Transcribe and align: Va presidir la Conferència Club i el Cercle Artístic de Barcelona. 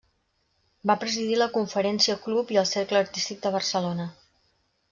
Va 0.91 0.95
presidir 1.03 1.37
la 1.41 1.49
Conferència 1.59 2.17
Club 2.25 2.57
i 2.57 2.59
el 2.65 2.69
Cercle 2.73 3.05
Artístic 3.05 3.45
de 3.47 3.55
Barcelona. 3.61 4.13